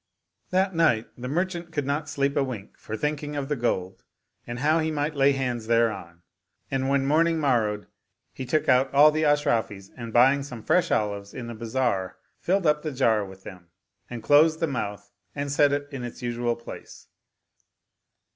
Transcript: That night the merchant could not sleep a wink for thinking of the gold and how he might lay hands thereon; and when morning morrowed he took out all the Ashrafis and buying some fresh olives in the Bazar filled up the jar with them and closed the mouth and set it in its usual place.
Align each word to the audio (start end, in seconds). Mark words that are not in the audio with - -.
That 0.49 0.73
night 0.73 1.09
the 1.15 1.27
merchant 1.27 1.71
could 1.71 1.85
not 1.85 2.09
sleep 2.09 2.35
a 2.35 2.43
wink 2.43 2.75
for 2.79 2.97
thinking 2.97 3.35
of 3.35 3.49
the 3.49 3.55
gold 3.55 4.03
and 4.47 4.57
how 4.57 4.79
he 4.79 4.89
might 4.89 5.13
lay 5.13 5.33
hands 5.33 5.67
thereon; 5.67 6.23
and 6.71 6.89
when 6.89 7.05
morning 7.05 7.37
morrowed 7.39 7.85
he 8.33 8.43
took 8.47 8.67
out 8.67 8.91
all 8.95 9.11
the 9.11 9.21
Ashrafis 9.21 9.91
and 9.95 10.11
buying 10.11 10.41
some 10.41 10.63
fresh 10.63 10.89
olives 10.89 11.35
in 11.35 11.45
the 11.45 11.53
Bazar 11.53 12.17
filled 12.39 12.65
up 12.65 12.81
the 12.81 12.91
jar 12.91 13.23
with 13.23 13.43
them 13.43 13.67
and 14.09 14.23
closed 14.23 14.59
the 14.59 14.65
mouth 14.65 15.11
and 15.35 15.51
set 15.51 15.71
it 15.71 15.87
in 15.91 16.03
its 16.03 16.23
usual 16.23 16.55
place. 16.55 17.05